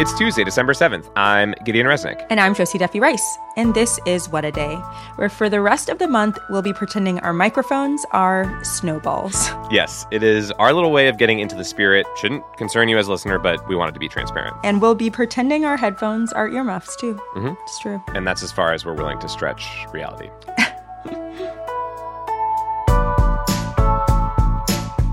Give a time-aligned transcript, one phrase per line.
[0.00, 1.12] It's Tuesday, December 7th.
[1.14, 2.24] I'm Gideon Resnick.
[2.30, 3.36] And I'm Josie Duffy Rice.
[3.58, 4.76] And this is What a Day,
[5.16, 9.50] where for the rest of the month, we'll be pretending our microphones are snowballs.
[9.70, 12.04] Yes, it is our little way of getting into the spirit.
[12.16, 14.56] Shouldn't concern you as a listener, but we wanted to be transparent.
[14.64, 17.14] And we'll be pretending our headphones are earmuffs, too.
[17.36, 17.52] Mm-hmm.
[17.62, 18.02] It's true.
[18.08, 20.30] And that's as far as we're willing to stretch reality.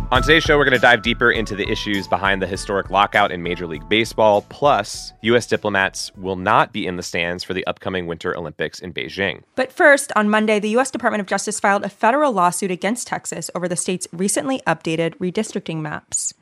[0.10, 3.30] On today's show, we're going to dive deeper into the issues behind the historic lockout
[3.30, 4.42] in Major League Baseball.
[4.44, 5.46] Plus, U.S.
[5.46, 9.44] diplomats will not be in the stands for the upcoming Winter Olympics in Beijing.
[9.56, 10.92] But first, on Monday, the U.S.
[10.92, 15.82] Department of Justice filed a federal lawsuit against Texas over the state's recently updated redistricting
[15.82, 16.34] maps.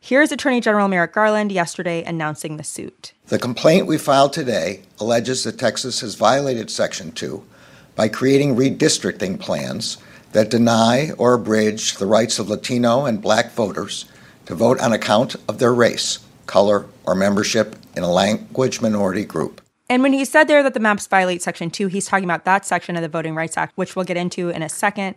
[0.00, 3.14] Here's Attorney General Merrick Garland yesterday announcing the suit.
[3.28, 7.42] The complaint we filed today alleges that Texas has violated Section 2
[7.96, 9.96] by creating redistricting plans
[10.34, 14.04] that deny or abridge the rights of Latino and black voters
[14.46, 19.60] to vote on account of their race, color, or membership in a language minority group.
[19.88, 22.66] And when he said there that the maps violate Section 2, he's talking about that
[22.66, 25.14] section of the Voting Rights Act, which we'll get into in a second.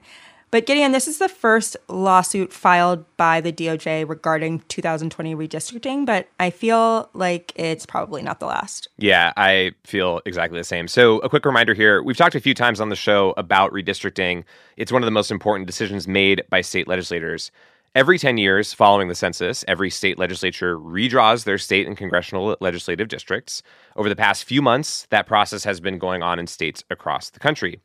[0.50, 6.30] But Gideon, this is the first lawsuit filed by the DOJ regarding 2020 redistricting, but
[6.40, 8.88] I feel like it's probably not the last.
[8.98, 10.88] Yeah, I feel exactly the same.
[10.88, 14.46] So, a quick reminder here we've talked a few times on the show about redistricting.
[14.78, 17.52] It's one of the most important decisions made by state legislators.
[17.94, 23.08] Every 10 years following the census, every state legislature redraws their state and congressional legislative
[23.08, 23.64] districts.
[23.96, 27.40] Over the past few months, that process has been going on in states across the
[27.40, 27.82] country.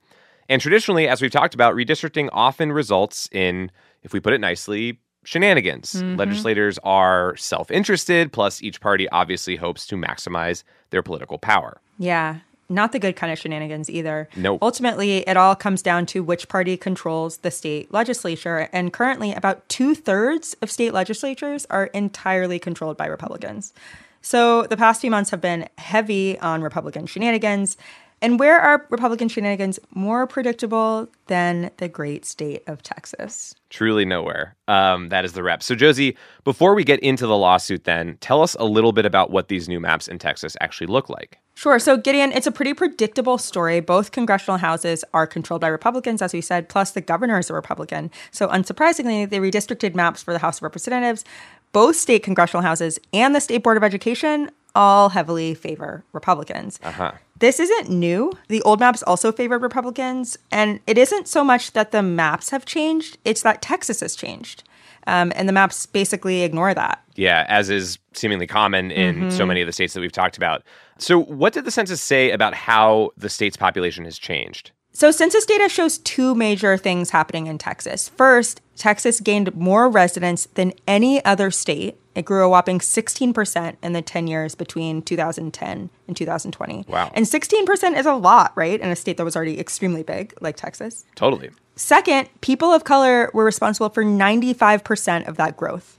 [0.48, 3.70] And traditionally, as we've talked about, redistricting often results in,
[4.02, 5.94] if we put it nicely, shenanigans.
[5.94, 6.16] Mm-hmm.
[6.16, 11.80] Legislators are self interested, plus, each party obviously hopes to maximize their political power.
[11.98, 12.40] Yeah.
[12.68, 14.28] Not the good kind of shenanigans either.
[14.34, 14.52] No.
[14.52, 14.60] Nope.
[14.62, 18.68] Ultimately, it all comes down to which party controls the state legislature.
[18.72, 23.74] And currently, about two thirds of state legislatures are entirely controlled by Republicans.
[24.22, 27.76] So the past few months have been heavy on Republican shenanigans.
[28.22, 33.56] And where are Republican shenanigans more predictable than the great state of Texas?
[33.68, 34.54] Truly nowhere.
[34.68, 35.60] Um, that is the rep.
[35.60, 39.32] So, Josie, before we get into the lawsuit, then tell us a little bit about
[39.32, 41.38] what these new maps in Texas actually look like.
[41.54, 41.80] Sure.
[41.80, 43.80] So, Gideon, it's a pretty predictable story.
[43.80, 47.54] Both congressional houses are controlled by Republicans, as we said, plus the governor is a
[47.54, 48.12] Republican.
[48.30, 51.24] So, unsurprisingly, the redistricted maps for the House of Representatives,
[51.72, 56.78] both state congressional houses, and the State Board of Education all heavily favor Republicans.
[56.82, 57.12] Uh-huh.
[57.42, 58.32] This isn't new.
[58.46, 60.38] The old maps also favored Republicans.
[60.52, 64.62] And it isn't so much that the maps have changed, it's that Texas has changed.
[65.08, 67.02] Um, and the maps basically ignore that.
[67.16, 69.30] Yeah, as is seemingly common in mm-hmm.
[69.30, 70.62] so many of the states that we've talked about.
[70.98, 74.70] So, what did the census say about how the state's population has changed?
[74.92, 78.08] So, census data shows two major things happening in Texas.
[78.10, 81.98] First, Texas gained more residents than any other state.
[82.14, 86.84] It grew a whopping 16% in the 10 years between 2010 and 2020.
[86.88, 87.10] Wow.
[87.14, 88.80] And 16% is a lot, right?
[88.80, 91.04] In a state that was already extremely big, like Texas.
[91.14, 91.50] Totally.
[91.74, 95.98] Second, people of color were responsible for 95% of that growth.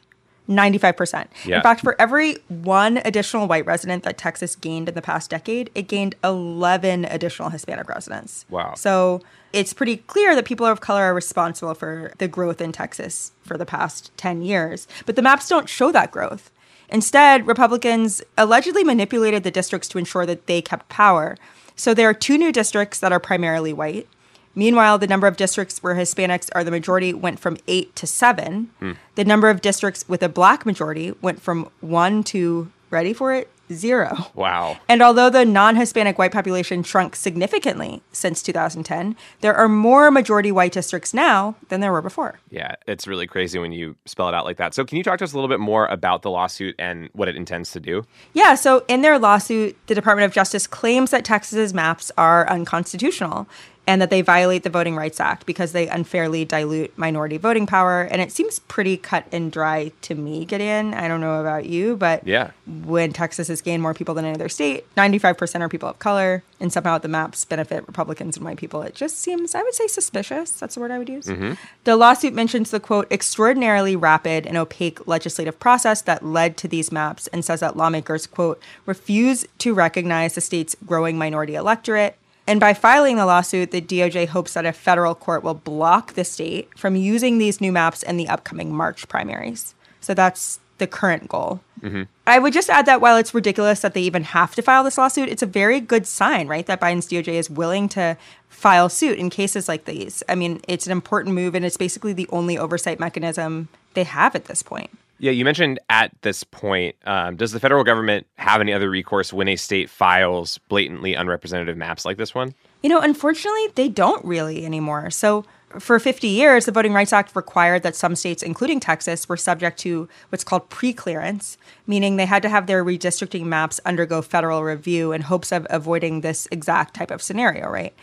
[0.50, 1.28] 95%.
[1.46, 1.58] Yeah.
[1.58, 5.70] In fact, for every one additional white resident that Texas gained in the past decade,
[5.74, 8.46] it gained 11 additional Hispanic residents.
[8.50, 8.74] Wow.
[8.76, 9.22] So
[9.54, 13.58] it's pretty clear that people of color are responsible for the growth in Texas for
[13.58, 14.88] the past 10 years.
[15.06, 16.52] But the maps don't show that growth.
[16.90, 21.38] Instead, Republicans allegedly manipulated the districts to ensure that they kept power.
[21.76, 24.08] So there are two new districts that are primarily white
[24.56, 28.70] Meanwhile, the number of districts where Hispanics are the majority went from eight to seven.
[28.80, 28.94] Hmm.
[29.16, 33.50] The number of districts with a black majority went from one to, ready for it,
[33.72, 34.28] zero.
[34.36, 34.78] Wow.
[34.90, 40.52] And although the non Hispanic white population shrunk significantly since 2010, there are more majority
[40.52, 42.40] white districts now than there were before.
[42.50, 44.74] Yeah, it's really crazy when you spell it out like that.
[44.74, 47.28] So, can you talk to us a little bit more about the lawsuit and what
[47.28, 48.06] it intends to do?
[48.34, 53.48] Yeah, so in their lawsuit, the Department of Justice claims that Texas's maps are unconstitutional.
[53.86, 58.02] And that they violate the Voting Rights Act because they unfairly dilute minority voting power.
[58.04, 60.94] And it seems pretty cut and dry to me, Gideon.
[60.94, 62.52] I don't know about you, but Yeah.
[62.86, 66.44] when Texas has gained more people than any other state, 95% are people of color,
[66.62, 68.82] and somehow the maps benefit Republicans and white people.
[68.84, 70.52] It just seems, I would say, suspicious.
[70.52, 71.26] That's the word I would use.
[71.26, 71.54] Mm-hmm.
[71.84, 76.92] The lawsuit mentions the quote, extraordinarily rapid and opaque legislative process that led to these
[76.92, 82.16] maps and says that lawmakers, quote, refuse to recognize the state's growing minority electorate.
[82.46, 86.26] And by filing the lawsuit, the DOJ hopes that a federal court will block the
[86.26, 89.76] state from using these new maps in the upcoming March primaries.
[90.02, 91.62] So that's the current goal.
[91.82, 92.04] Mm-hmm.
[92.28, 94.98] I would just add that while it's ridiculous that they even have to file this
[94.98, 96.66] lawsuit, it's a very good sign, right?
[96.66, 98.18] That Biden's DOJ is willing to
[98.50, 100.24] file suit in cases like these.
[100.28, 104.36] I mean, it's an important move, and it's basically the only oversight mechanism they have
[104.36, 104.90] at this point.
[105.20, 109.32] Yeah, you mentioned at this point, um, does the federal government have any other recourse
[109.32, 112.54] when a state files blatantly unrepresentative maps like this one?
[112.82, 115.10] You know, unfortunately, they don't really anymore.
[115.12, 115.46] So,
[115.80, 119.80] for 50 years, the Voting Rights Act required that some states, including Texas, were subject
[119.80, 121.58] to what's called pre-clearance,
[121.88, 126.22] meaning they had to have their redistricting maps undergo federal review in hopes of avoiding
[126.22, 127.94] this exact type of scenario, right?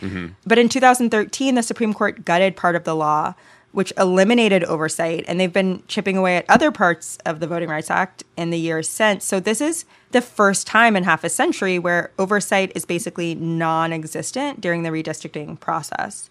[0.44, 3.34] But in 2013, the Supreme Court gutted part of the law,
[3.72, 7.90] which eliminated oversight, and they've been chipping away at other parts of the Voting Rights
[7.90, 9.24] Act in the years since.
[9.24, 14.60] So this is the first time in half a century where oversight is basically non-existent
[14.60, 16.30] during the redistricting process.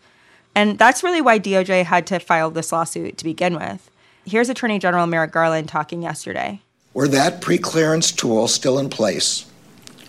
[0.53, 3.89] And that's really why DOJ had to file this lawsuit to begin with.
[4.25, 6.61] Here's Attorney General Merrick Garland talking yesterday.
[6.93, 9.45] Were that pre-clearance tool still in place,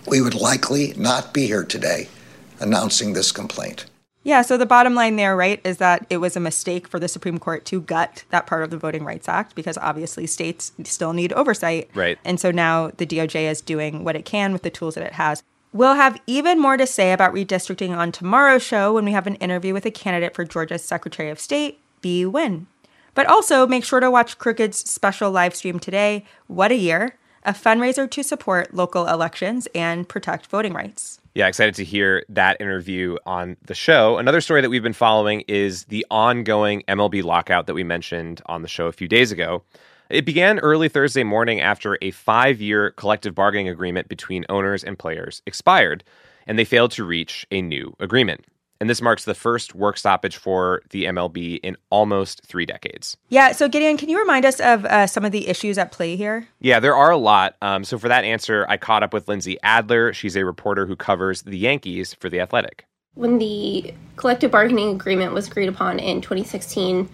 [0.07, 2.09] we would likely not be here today
[2.59, 3.85] announcing this complaint.
[4.23, 7.07] Yeah, so the bottom line there, right, is that it was a mistake for the
[7.07, 11.13] Supreme Court to gut that part of the Voting Rights Act because obviously states still
[11.13, 11.89] need oversight.
[11.95, 12.19] Right.
[12.23, 15.13] And so now the DOJ is doing what it can with the tools that it
[15.13, 15.41] has.
[15.73, 19.35] We'll have even more to say about redistricting on tomorrow's show when we have an
[19.35, 22.65] interview with a candidate for Georgia's Secretary of State, Bee Nguyen.
[23.13, 27.53] But also make sure to watch Crooked's special live stream today, What a Year, a
[27.53, 31.19] fundraiser to support local elections and protect voting rights.
[31.33, 34.17] Yeah, excited to hear that interview on the show.
[34.17, 38.61] Another story that we've been following is the ongoing MLB lockout that we mentioned on
[38.61, 39.63] the show a few days ago.
[40.09, 44.99] It began early Thursday morning after a five year collective bargaining agreement between owners and
[44.99, 46.03] players expired,
[46.45, 48.43] and they failed to reach a new agreement.
[48.81, 53.15] And this marks the first work stoppage for the MLB in almost three decades.
[53.29, 56.15] Yeah, so Gideon, can you remind us of uh, some of the issues at play
[56.15, 56.47] here?
[56.59, 57.55] Yeah, there are a lot.
[57.61, 60.13] Um, so for that answer, I caught up with Lindsey Adler.
[60.13, 62.87] She's a reporter who covers the Yankees for The Athletic.
[63.13, 67.07] When the collective bargaining agreement was agreed upon in 2016,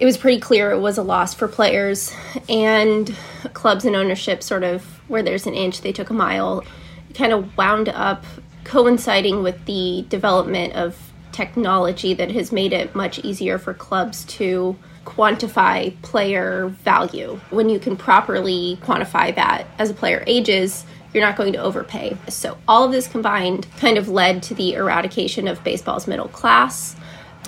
[0.00, 2.12] it was pretty clear it was a loss for players
[2.48, 3.14] and
[3.52, 6.64] clubs and ownership, sort of where there's an inch, they took a mile.
[7.08, 8.24] It kind of wound up
[8.66, 10.98] coinciding with the development of
[11.30, 17.38] technology that has made it much easier for clubs to quantify player value.
[17.50, 20.84] When you can properly quantify that as a player ages,
[21.14, 22.16] you're not going to overpay.
[22.28, 26.96] So, all of this combined kind of led to the eradication of baseball's middle class.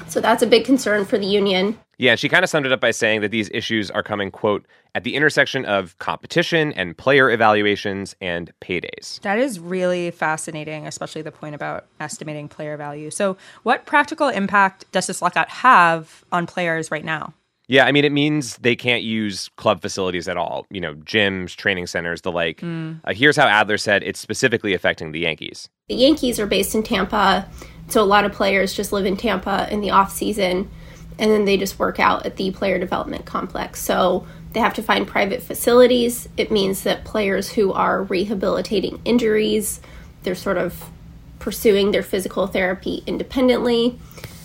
[0.09, 1.79] So, that's a big concern for the union.
[1.99, 4.65] Yeah, she kind of summed it up by saying that these issues are coming, quote,
[4.95, 9.21] at the intersection of competition and player evaluations and paydays.
[9.23, 13.11] That is really fascinating, especially the point about estimating player value.
[13.11, 17.35] So, what practical impact does this lockout have on players right now?
[17.71, 21.55] Yeah, I mean, it means they can't use club facilities at all, you know, gyms,
[21.55, 22.62] training centers, the like.
[22.62, 25.69] Uh, here's how Adler said it's specifically affecting the Yankees.
[25.89, 27.47] The Yankees are based in Tampa,
[27.88, 30.70] so a lot of players just live in Tampa in the off season
[31.18, 33.83] and then they just work out at the player development complex.
[33.83, 36.28] So they have to find private facilities.
[36.37, 39.80] It means that players who are rehabilitating injuries,
[40.23, 40.90] they're sort of
[41.38, 43.99] pursuing their physical therapy independently.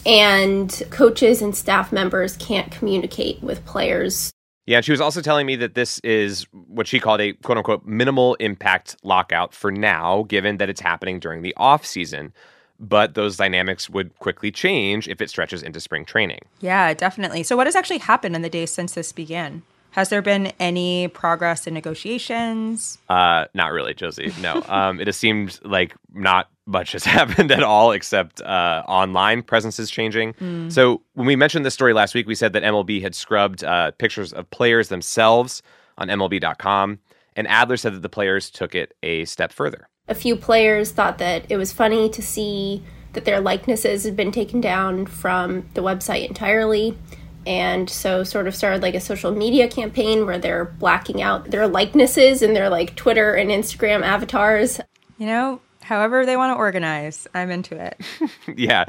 [0.06, 4.32] And coaches and staff members can't communicate with players.
[4.66, 7.86] Yeah, she was also telling me that this is what she called a quote unquote
[7.86, 12.34] minimal impact lockout for now, given that it's happening during the off season.
[12.80, 16.40] But those dynamics would quickly change if it stretches into spring training.
[16.60, 17.44] Yeah, definitely.
[17.44, 19.64] So, what has actually happened in the days since this began?
[19.92, 22.98] Has there been any progress in negotiations?
[23.10, 24.34] Uh, not really, Josie.
[24.42, 24.64] No.
[24.68, 29.80] um, it has seemed like not much has happened at all except uh, online presence
[29.80, 30.34] is changing.
[30.70, 33.92] So when we mentioned this story last week, we said that MLB had scrubbed uh,
[33.92, 35.62] pictures of players themselves
[35.98, 37.00] on MLB.com,
[37.36, 39.88] and Adler said that the players took it a step further.
[40.08, 42.84] A few players thought that it was funny to see
[43.14, 46.98] that their likenesses had been taken down from the website entirely.
[47.46, 51.68] And so, sort of started like a social media campaign where they're blacking out their
[51.68, 54.80] likenesses and their like Twitter and Instagram avatars.
[55.18, 57.28] You know, However, they want to organize.
[57.34, 58.00] I'm into it.
[58.58, 58.86] yeah.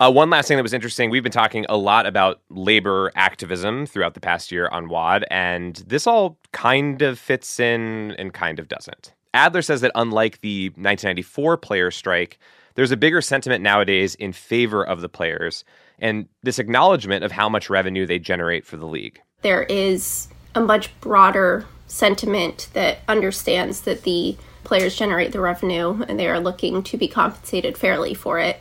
[0.00, 3.86] Uh, one last thing that was interesting we've been talking a lot about labor activism
[3.86, 8.58] throughout the past year on WAD, and this all kind of fits in and kind
[8.58, 9.12] of doesn't.
[9.36, 12.38] Adler says that unlike the 1994 player strike,
[12.74, 15.64] there's a bigger sentiment nowadays in favor of the players
[15.98, 19.20] and this acknowledgement of how much revenue they generate for the league.
[19.42, 26.18] There is a much broader sentiment that understands that the players generate the revenue and
[26.18, 28.60] they are looking to be compensated fairly for it.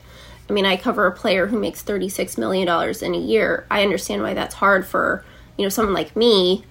[0.49, 2.67] I mean, I cover a player who makes $36 million
[3.01, 3.65] in a year.
[3.71, 5.25] I understand why that's hard for,
[5.57, 6.63] you know, someone like me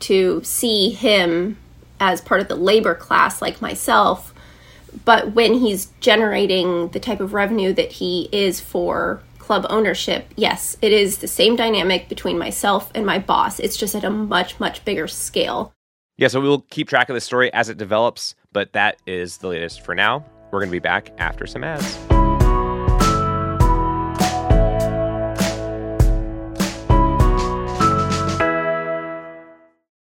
[0.00, 1.56] to see him
[2.00, 4.34] as part of the labor class like myself.
[5.04, 10.76] But when he's generating the type of revenue that he is for club ownership, yes,
[10.82, 13.60] it is the same dynamic between myself and my boss.
[13.60, 15.72] It's just at a much, much bigger scale.
[16.16, 19.48] Yeah, so we'll keep track of the story as it develops, but that is the
[19.48, 20.24] latest for now.
[20.50, 22.05] We're going to be back after some ads.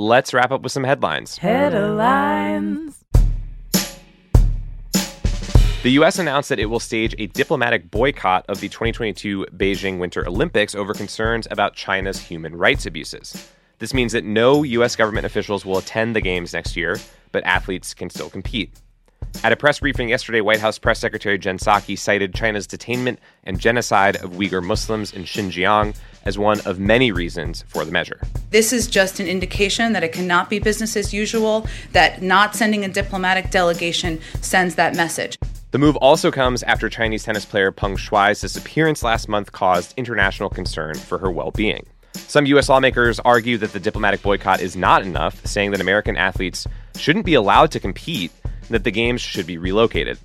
[0.00, 1.36] let's wrap up with some headlines.
[1.38, 3.04] Headlines.
[5.82, 6.18] The U.S.
[6.18, 10.92] announced that it will stage a diplomatic boycott of the 2022 Beijing Winter Olympics over
[10.92, 13.50] concerns about China's human rights abuses.
[13.78, 14.94] This means that no U.S.
[14.96, 16.98] government officials will attend the Games next year,
[17.32, 18.72] but athletes can still compete.
[19.42, 23.58] At a press briefing yesterday, White House Press Secretary Jen Psaki cited China's detainment and
[23.58, 28.20] genocide of Uyghur Muslims in Xinjiang as one of many reasons for the measure.
[28.50, 32.84] This is just an indication that it cannot be business as usual, that not sending
[32.84, 35.38] a diplomatic delegation sends that message.
[35.70, 40.50] The move also comes after Chinese tennis player Peng Shuai's disappearance last month caused international
[40.50, 41.86] concern for her well being.
[42.12, 42.68] Some U.S.
[42.68, 47.34] lawmakers argue that the diplomatic boycott is not enough, saying that American athletes shouldn't be
[47.34, 48.32] allowed to compete
[48.70, 50.18] that the games should be relocated.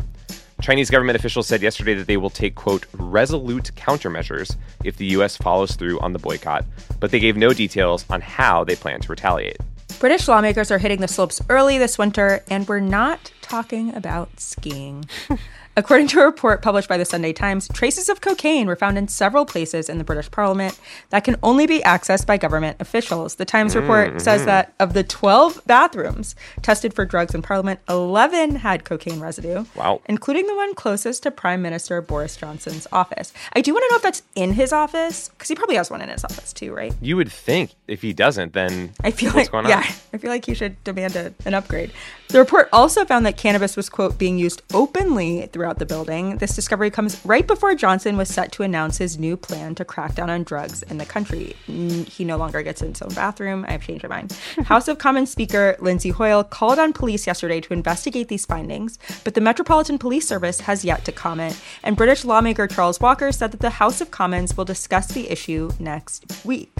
[0.62, 5.36] Chinese government officials said yesterday that they will take, quote, resolute countermeasures if the U.S.
[5.36, 6.66] follows through on the boycott,
[7.00, 9.58] but they gave no details on how they plan to retaliate.
[10.00, 15.06] British lawmakers are hitting the slopes early this winter, and we're not talking about skiing.
[15.78, 19.10] According to a report published by the Sunday Times, traces of cocaine were found in
[19.10, 20.80] several places in the British Parliament
[21.10, 23.36] that can only be accessed by government officials.
[23.36, 24.20] The Times report mm-hmm.
[24.20, 29.66] says that of the 12 bathrooms tested for drugs in Parliament, 11 had cocaine residue.
[29.76, 30.00] Wow.
[30.06, 33.34] Including the one closest to Prime Minister Boris Johnson's office.
[33.52, 36.02] I do want to know if that's in his office, because he probably has one
[36.02, 36.94] in his office too, right?
[37.02, 39.72] You would think if he doesn't, then I feel what's like going on?
[39.72, 41.92] yeah, I feel like he should demand a, an upgrade.
[42.30, 46.38] The report also found that cannabis was quote being used openly throughout the building.
[46.38, 50.16] This discovery comes right before Johnson was set to announce his new plan to crack
[50.16, 51.56] down on drugs in the country.
[51.68, 53.66] He no longer gets in his own bathroom.
[53.68, 54.38] I've changed my mind.
[54.66, 59.34] House of Commons Speaker Lindsay Hoyle called on police yesterday to investigate these findings, but
[59.34, 61.60] the Metropolitan Police Service has yet to comment.
[61.84, 65.72] And British lawmaker Charles Walker said that the House of Commons will discuss the issue
[65.80, 66.72] next week.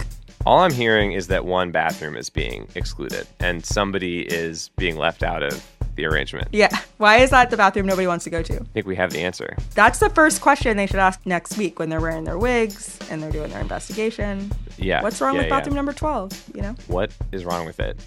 [0.46, 5.24] All I'm hearing is that one bathroom is being excluded and somebody is being left
[5.24, 5.64] out of
[5.96, 6.48] the arrangement.
[6.52, 6.68] Yeah.
[6.98, 8.54] Why is that the bathroom nobody wants to go to?
[8.54, 9.56] I think we have the answer.
[9.74, 13.22] That's the first question they should ask next week when they're wearing their wigs and
[13.22, 14.50] they're doing their investigation.
[14.78, 15.02] Yeah.
[15.02, 15.58] What's wrong yeah, with yeah.
[15.58, 16.52] bathroom number 12?
[16.54, 16.74] You know?
[16.86, 17.98] What is wrong with it?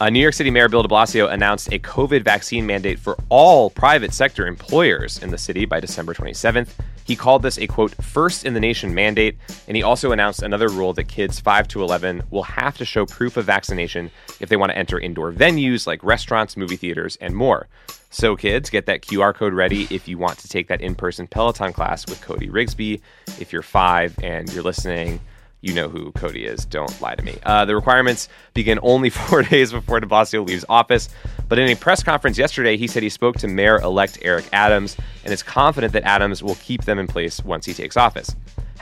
[0.00, 3.70] Uh, New York City Mayor Bill de Blasio announced a COVID vaccine mandate for all
[3.70, 6.70] private sector employers in the city by December 27th.
[7.04, 9.36] He called this a quote, first in the nation mandate,
[9.68, 13.04] and he also announced another rule that kids 5 to 11 will have to show
[13.04, 17.36] proof of vaccination if they want to enter indoor venues like restaurants, movie theaters, and
[17.36, 17.68] more.
[18.10, 21.26] So, kids, get that QR code ready if you want to take that in person
[21.26, 23.00] Peloton class with Cody Rigsby.
[23.40, 25.20] If you're five and you're listening,
[25.64, 26.64] you know who Cody is.
[26.66, 27.38] Don't lie to me.
[27.42, 31.08] Uh, the requirements begin only four days before de Blasio leaves office.
[31.48, 34.96] But in a press conference yesterday, he said he spoke to Mayor elect Eric Adams
[35.24, 38.34] and is confident that Adams will keep them in place once he takes office.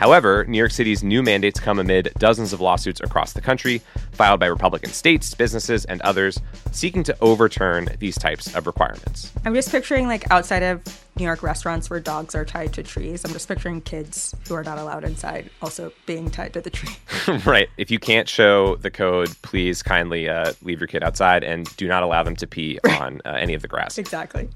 [0.03, 3.81] However, New York City's new mandates come amid dozens of lawsuits across the country,
[4.11, 6.41] filed by Republican states, businesses, and others,
[6.73, 9.31] seeking to overturn these types of requirements.
[9.45, 10.83] I'm just picturing like outside of
[11.15, 13.25] New York restaurants where dogs are tied to trees.
[13.25, 16.97] I'm just picturing kids who are not allowed inside also being tied to the tree.
[17.47, 17.69] right.
[17.77, 21.87] If you can't show the code, please kindly uh, leave your kid outside and do
[21.87, 23.99] not allow them to pee on uh, any of the grass.
[23.99, 24.49] exactly.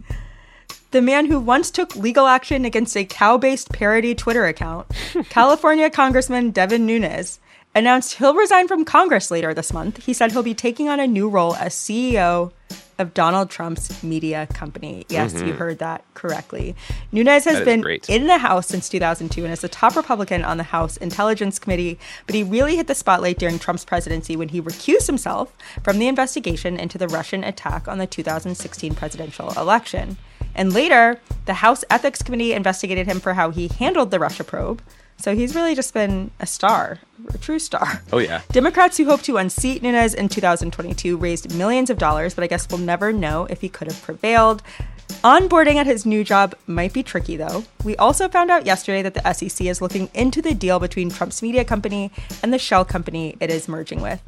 [0.96, 4.86] The man who once took legal action against a cow based parody Twitter account,
[5.28, 7.38] California Congressman Devin Nunes,
[7.74, 10.06] announced he'll resign from Congress later this month.
[10.06, 12.50] He said he'll be taking on a new role as CEO
[12.98, 15.04] of Donald Trump's media company.
[15.10, 15.58] Yes, you mm-hmm.
[15.58, 16.74] heard that correctly.
[17.12, 18.08] Nunes has been great.
[18.08, 21.98] in the House since 2002 and is the top Republican on the House Intelligence Committee,
[22.24, 25.52] but he really hit the spotlight during Trump's presidency when he recused himself
[25.84, 30.16] from the investigation into the Russian attack on the 2016 presidential election.
[30.56, 34.82] And later, the House Ethics Committee investigated him for how he handled the Russia probe.
[35.18, 36.98] So he's really just been a star,
[37.32, 38.02] a true star.
[38.12, 38.42] Oh, yeah.
[38.50, 42.68] Democrats who hope to unseat Nunes in 2022 raised millions of dollars, but I guess
[42.68, 44.62] we'll never know if he could have prevailed.
[45.22, 47.64] Onboarding at his new job might be tricky, though.
[47.84, 51.42] We also found out yesterday that the SEC is looking into the deal between Trump's
[51.42, 52.10] media company
[52.42, 54.20] and the shell company it is merging with.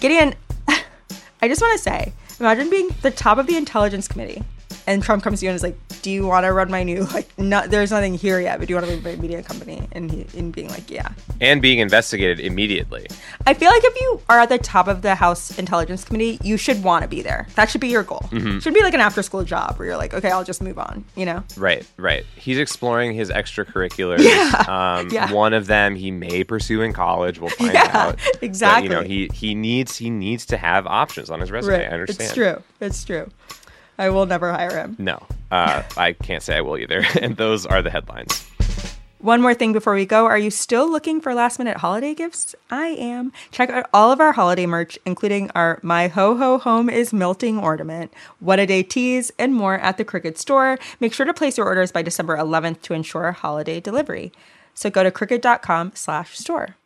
[0.00, 0.34] Gideon,
[0.68, 4.42] I just want to say imagine being the top of the Intelligence Committee.
[4.86, 7.04] And Trump comes to you and is like, "Do you want to run my new
[7.12, 7.28] like?
[7.38, 10.10] Not there's nothing here yet, but do you want to run my media company?" And
[10.10, 11.08] he, and being like, "Yeah."
[11.40, 13.06] And being investigated immediately.
[13.46, 16.56] I feel like if you are at the top of the House Intelligence Committee, you
[16.56, 17.46] should want to be there.
[17.56, 18.28] That should be your goal.
[18.60, 21.04] Should be like an after school job where you're like, okay, I'll just move on,
[21.14, 21.42] you know?
[21.56, 22.24] Right, right.
[22.36, 24.20] He's exploring his extracurriculars.
[24.20, 24.64] Yeah,
[24.98, 25.30] Um, yeah.
[25.32, 27.38] One of them he may pursue in college.
[27.40, 28.18] We'll find Yeah, out.
[28.32, 28.84] But, exactly.
[28.84, 31.84] you know, he he needs he needs to have options on his resume.
[31.86, 32.22] I understand.
[32.28, 32.62] It's true.
[32.80, 33.28] It's true.
[33.98, 34.96] I will never hire him.
[34.98, 37.04] No, uh, I can't say I will either.
[37.20, 38.46] and those are the headlines.
[39.18, 40.26] One more thing before we go.
[40.26, 42.54] Are you still looking for last minute holiday gifts?
[42.70, 43.32] I am.
[43.50, 47.58] Check out all of our holiday merch, including our My Ho Ho Home is Melting
[47.58, 50.78] ornament, What a Day tees, and more at the Crooked store.
[51.00, 54.32] Make sure to place your orders by December 11th to ensure holiday delivery.
[54.74, 56.76] So go to crooked.com slash store.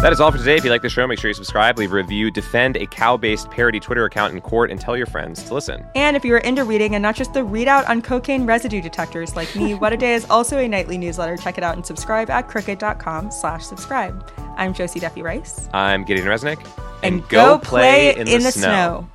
[0.00, 0.54] That is all for today.
[0.54, 3.16] If you like the show, make sure you subscribe, leave a review, defend a cow
[3.16, 5.84] based parody Twitter account in court, and tell your friends to listen.
[5.96, 9.34] And if you are into reading and not just the readout on cocaine residue detectors
[9.34, 11.36] like me, What a Day is also a nightly newsletter.
[11.36, 14.30] Check it out and subscribe at crooked.com slash subscribe.
[14.56, 15.68] I'm Josie Duffy Rice.
[15.72, 16.64] I'm Gideon Resnick.
[17.02, 19.10] And, go, play, in, the, snow.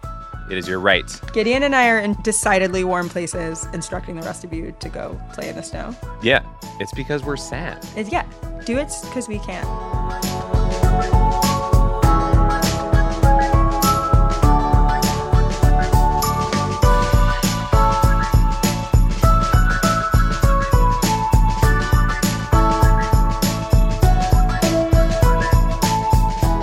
[0.51, 1.09] It is your right.
[1.31, 5.17] Gideon and I are in decidedly warm places, instructing the rest of you to go
[5.31, 5.95] play in the snow.
[6.21, 6.43] Yeah,
[6.81, 7.85] it's because we're sad.
[7.95, 8.25] Is yeah,
[8.65, 9.63] do it because we can.